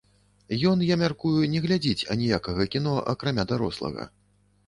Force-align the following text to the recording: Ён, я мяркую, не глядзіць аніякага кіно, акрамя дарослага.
Ён, 0.69 0.79
я 0.91 0.95
мяркую, 1.01 1.33
не 1.51 1.59
глядзіць 1.65 2.07
аніякага 2.15 2.67
кіно, 2.77 2.93
акрамя 3.13 3.47
дарослага. 3.55 4.09